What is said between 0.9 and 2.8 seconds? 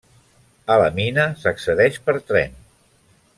mina s'accedeix per tren.